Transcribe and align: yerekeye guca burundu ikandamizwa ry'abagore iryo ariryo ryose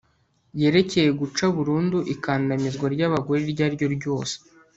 yerekeye 0.61 1.09
guca 1.19 1.45
burundu 1.55 1.97
ikandamizwa 2.13 2.85
ry'abagore 2.95 3.39
iryo 3.43 3.61
ariryo 3.67 3.87
ryose 3.97 4.35